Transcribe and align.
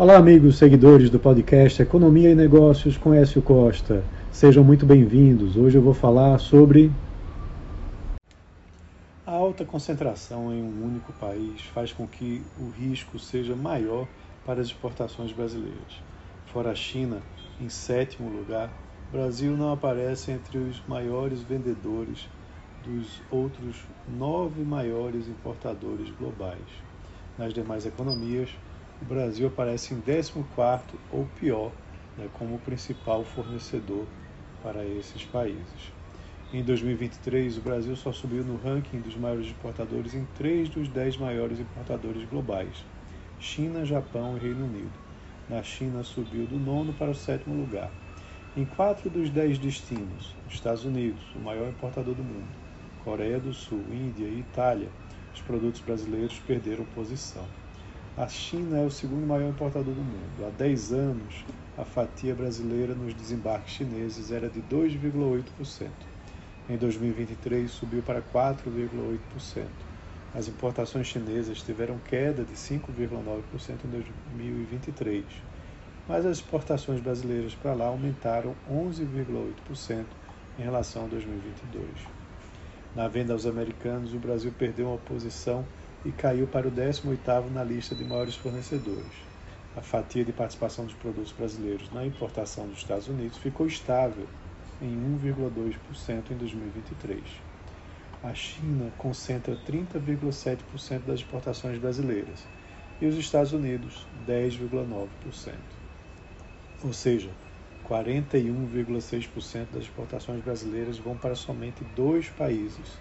Olá, 0.00 0.16
amigos 0.16 0.56
seguidores 0.56 1.10
do 1.10 1.18
podcast 1.18 1.82
Economia 1.82 2.30
e 2.30 2.34
Negócios 2.34 2.96
com 2.96 3.12
Écio 3.12 3.42
Costa. 3.42 4.02
Sejam 4.32 4.64
muito 4.64 4.86
bem-vindos. 4.86 5.58
Hoje 5.58 5.76
eu 5.76 5.82
vou 5.82 5.92
falar 5.92 6.38
sobre. 6.38 6.90
A 9.26 9.30
alta 9.30 9.62
concentração 9.62 10.54
em 10.54 10.62
um 10.62 10.86
único 10.86 11.12
país 11.12 11.60
faz 11.74 11.92
com 11.92 12.06
que 12.06 12.40
o 12.58 12.70
risco 12.70 13.18
seja 13.18 13.54
maior 13.54 14.08
para 14.46 14.62
as 14.62 14.68
exportações 14.68 15.32
brasileiras. 15.32 16.02
Fora 16.46 16.70
a 16.70 16.74
China, 16.74 17.18
em 17.60 17.68
sétimo 17.68 18.30
lugar, 18.30 18.70
o 19.10 19.12
Brasil 19.12 19.54
não 19.54 19.70
aparece 19.70 20.30
entre 20.30 20.56
os 20.56 20.82
maiores 20.88 21.42
vendedores 21.42 22.26
dos 22.82 23.20
outros 23.30 23.84
nove 24.08 24.62
maiores 24.62 25.28
importadores 25.28 26.08
globais. 26.18 26.56
Nas 27.36 27.52
demais 27.52 27.84
economias, 27.84 28.48
o 29.00 29.04
Brasil 29.06 29.48
aparece 29.48 29.94
em 29.94 30.00
14 30.00 30.34
ou 31.10 31.24
pior 31.38 31.72
né, 32.18 32.28
como 32.34 32.58
principal 32.58 33.24
fornecedor 33.24 34.06
para 34.62 34.84
esses 34.84 35.24
países. 35.24 35.90
Em 36.52 36.62
2023, 36.62 37.56
o 37.56 37.60
Brasil 37.62 37.96
só 37.96 38.12
subiu 38.12 38.44
no 38.44 38.56
ranking 38.56 39.00
dos 39.00 39.16
maiores 39.16 39.46
exportadores 39.46 40.14
em 40.14 40.26
três 40.36 40.68
dos 40.68 40.88
dez 40.88 41.16
maiores 41.16 41.58
importadores 41.60 42.28
globais: 42.28 42.84
China, 43.38 43.86
Japão 43.86 44.36
e 44.36 44.40
Reino 44.40 44.66
Unido. 44.66 44.98
Na 45.48 45.62
China, 45.62 46.02
subiu 46.02 46.46
do 46.46 46.58
nono 46.58 46.92
para 46.92 47.10
o 47.10 47.14
sétimo 47.14 47.54
lugar. 47.54 47.90
Em 48.56 48.66
quatro 48.66 49.08
dos 49.08 49.30
dez 49.30 49.58
destinos, 49.58 50.34
Estados 50.48 50.84
Unidos, 50.84 51.22
o 51.34 51.38
maior 51.38 51.68
importador 51.68 52.14
do 52.14 52.22
mundo, 52.22 52.48
Coreia 53.02 53.40
do 53.40 53.52
Sul, 53.52 53.82
Índia 53.90 54.26
e 54.26 54.40
Itália, 54.40 54.88
os 55.32 55.40
produtos 55.40 55.80
brasileiros 55.80 56.38
perderam 56.40 56.84
posição. 56.84 57.46
A 58.16 58.26
China 58.26 58.78
é 58.78 58.84
o 58.84 58.90
segundo 58.90 59.24
maior 59.24 59.48
importador 59.48 59.94
do 59.94 60.02
mundo. 60.02 60.44
Há 60.44 60.50
10 60.50 60.92
anos, 60.92 61.44
a 61.78 61.84
fatia 61.84 62.34
brasileira 62.34 62.92
nos 62.92 63.14
desembarques 63.14 63.74
chineses 63.74 64.32
era 64.32 64.48
de 64.48 64.60
2,8%. 64.62 65.88
Em 66.68 66.76
2023, 66.76 67.70
subiu 67.70 68.02
para 68.02 68.20
4,8%. 68.20 69.64
As 70.34 70.48
importações 70.48 71.06
chinesas 71.06 71.62
tiveram 71.62 71.98
queda 71.98 72.44
de 72.44 72.54
5,9% 72.54 73.84
em 73.84 73.88
2023, 73.88 75.24
mas 76.08 76.26
as 76.26 76.38
exportações 76.38 77.00
brasileiras 77.00 77.54
para 77.54 77.74
lá 77.74 77.86
aumentaram 77.86 78.54
11,8% 78.70 80.04
em 80.58 80.62
relação 80.62 81.04
a 81.04 81.08
2022. 81.08 81.86
Na 82.94 83.06
venda 83.06 83.32
aos 83.32 83.46
americanos, 83.46 84.12
o 84.12 84.18
Brasil 84.18 84.52
perdeu 84.56 84.88
uma 84.88 84.98
posição 84.98 85.64
e 86.04 86.12
caiu 86.12 86.46
para 86.46 86.68
o 86.68 86.70
18º 86.70 87.50
na 87.50 87.62
lista 87.62 87.94
de 87.94 88.04
maiores 88.04 88.34
fornecedores. 88.36 89.30
A 89.76 89.80
fatia 89.80 90.24
de 90.24 90.32
participação 90.32 90.84
dos 90.84 90.94
produtos 90.94 91.32
brasileiros 91.32 91.92
na 91.92 92.04
importação 92.04 92.66
dos 92.66 92.78
Estados 92.78 93.08
Unidos 93.08 93.38
ficou 93.38 93.66
estável 93.66 94.26
em 94.80 94.96
1,2% 95.22 96.30
em 96.30 96.36
2023. 96.36 97.22
A 98.22 98.34
China 98.34 98.92
concentra 98.98 99.56
30,7% 99.56 101.00
das 101.06 101.20
exportações 101.20 101.78
brasileiras 101.78 102.46
e 103.00 103.06
os 103.06 103.16
Estados 103.16 103.52
Unidos 103.52 104.06
10,9%. 104.26 105.54
Ou 106.82 106.92
seja, 106.92 107.30
41,6% 107.88 109.66
das 109.72 109.84
exportações 109.84 110.42
brasileiras 110.42 110.98
vão 110.98 111.16
para 111.16 111.34
somente 111.34 111.82
dois 111.96 112.28
países, 112.28 112.98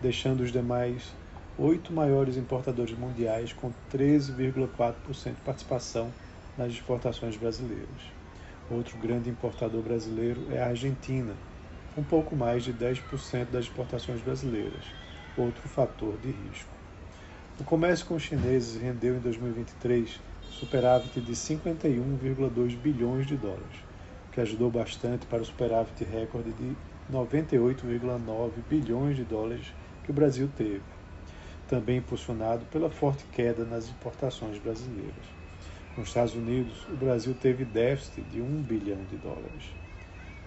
deixando 0.00 0.40
os 0.40 0.52
demais 0.52 1.14
oito 1.58 1.92
maiores 1.92 2.36
importadores 2.36 2.96
mundiais 2.96 3.52
com 3.52 3.72
13,4% 3.92 5.34
de 5.34 5.40
participação 5.40 6.12
nas 6.56 6.72
exportações 6.72 7.36
brasileiras. 7.36 8.12
Outro 8.70 8.96
grande 8.98 9.28
importador 9.28 9.82
brasileiro 9.82 10.46
é 10.52 10.62
a 10.62 10.68
Argentina, 10.68 11.34
com 11.96 12.04
pouco 12.04 12.36
mais 12.36 12.62
de 12.62 12.72
10% 12.72 13.46
das 13.50 13.64
exportações 13.64 14.20
brasileiras, 14.20 14.84
outro 15.36 15.68
fator 15.68 16.16
de 16.18 16.28
risco. 16.28 16.70
O 17.58 17.64
comércio 17.64 18.06
com 18.06 18.14
os 18.14 18.22
chineses 18.22 18.80
rendeu 18.80 19.16
em 19.16 19.20
2023 19.20 20.20
superávit 20.42 21.20
de 21.20 21.32
51,2 21.32 22.76
bilhões 22.76 23.26
de 23.26 23.36
dólares, 23.36 23.82
o 24.28 24.30
que 24.30 24.40
ajudou 24.40 24.70
bastante 24.70 25.26
para 25.26 25.42
o 25.42 25.44
superávit 25.44 26.04
recorde 26.04 26.52
de 26.52 26.76
98,9 27.12 28.50
bilhões 28.70 29.16
de 29.16 29.24
dólares 29.24 29.66
que 30.04 30.12
o 30.12 30.14
Brasil 30.14 30.48
teve 30.56 30.97
também 31.68 31.98
impulsionado 31.98 32.64
pela 32.66 32.90
forte 32.90 33.24
queda 33.30 33.64
nas 33.64 33.88
importações 33.88 34.58
brasileiras. 34.58 35.38
Nos 35.96 36.08
Estados 36.08 36.34
Unidos, 36.34 36.86
o 36.88 36.96
Brasil 36.96 37.34
teve 37.34 37.64
déficit 37.64 38.22
de 38.32 38.40
1 38.40 38.62
bilhão 38.62 38.98
de 39.10 39.16
dólares. 39.16 39.76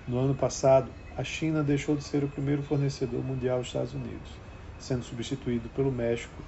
No 0.07 0.17
ano 0.17 0.33
passado, 0.33 0.89
a 1.15 1.23
China 1.23 1.61
deixou 1.61 1.95
de 1.95 2.03
ser 2.03 2.23
o 2.23 2.27
primeiro 2.27 2.63
fornecedor 2.63 3.23
mundial 3.23 3.57
aos 3.57 3.67
Estados 3.67 3.93
Unidos, 3.93 4.31
sendo 4.79 5.03
substituído 5.03 5.69
pelo 5.69 5.91
México 5.91 6.41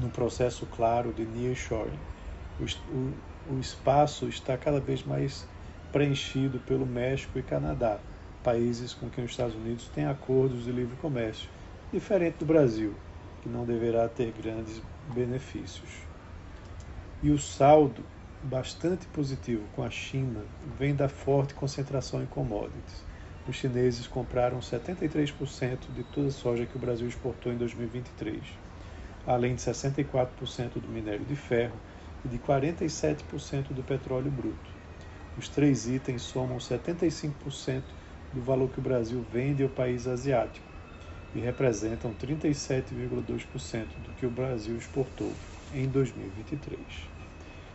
num 0.00 0.10
processo 0.10 0.66
claro 0.66 1.12
de 1.12 1.24
nearshoring. 1.24 1.98
O, 2.60 2.64
o, 2.94 3.54
o 3.56 3.60
espaço 3.60 4.28
está 4.28 4.56
cada 4.56 4.80
vez 4.80 5.02
mais 5.02 5.46
preenchido 5.92 6.58
pelo 6.60 6.86
México 6.86 7.38
e 7.38 7.42
Canadá, 7.42 7.98
países 8.42 8.94
com 8.94 9.08
quem 9.08 9.24
os 9.24 9.30
Estados 9.30 9.54
Unidos 9.54 9.88
têm 9.94 10.04
acordos 10.04 10.64
de 10.64 10.72
livre 10.72 10.96
comércio, 10.96 11.48
diferente 11.92 12.36
do 12.38 12.44
Brasil, 12.44 12.94
que 13.44 13.48
não 13.50 13.66
deverá 13.66 14.08
ter 14.08 14.32
grandes 14.32 14.80
benefícios. 15.14 15.90
E 17.22 17.30
o 17.30 17.38
saldo 17.38 18.02
bastante 18.42 19.06
positivo 19.08 19.62
com 19.76 19.82
a 19.82 19.90
China 19.90 20.40
vem 20.78 20.94
da 20.94 21.10
forte 21.10 21.52
concentração 21.52 22.22
em 22.22 22.26
commodities. 22.26 23.04
Os 23.46 23.56
chineses 23.56 24.06
compraram 24.06 24.60
73% 24.60 25.92
de 25.94 26.02
toda 26.04 26.28
a 26.28 26.30
soja 26.30 26.64
que 26.64 26.76
o 26.76 26.80
Brasil 26.80 27.06
exportou 27.06 27.52
em 27.52 27.58
2023, 27.58 28.40
além 29.26 29.54
de 29.54 29.60
64% 29.60 30.80
do 30.80 30.88
minério 30.88 31.26
de 31.26 31.36
ferro 31.36 31.76
e 32.24 32.28
de 32.28 32.38
47% 32.38 33.74
do 33.74 33.82
petróleo 33.82 34.30
bruto. 34.30 34.70
Os 35.36 35.50
três 35.50 35.86
itens 35.86 36.22
somam 36.22 36.56
75% 36.56 37.82
do 38.32 38.40
valor 38.40 38.70
que 38.70 38.78
o 38.78 38.82
Brasil 38.82 39.22
vende 39.30 39.62
ao 39.62 39.68
país 39.68 40.06
asiático 40.06 40.73
e 41.34 41.40
representam 41.40 42.12
37,2% 42.14 43.86
do 44.04 44.12
que 44.12 44.26
o 44.26 44.30
Brasil 44.30 44.76
exportou 44.76 45.32
em 45.72 45.88
2023. 45.88 46.78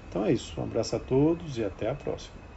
Então 0.09 0.25
é 0.25 0.31
isso. 0.31 0.59
Um 0.59 0.63
abraço 0.63 0.95
a 0.95 0.99
todos 0.99 1.57
e 1.57 1.63
até 1.63 1.89
a 1.89 1.95
próxima. 1.95 2.48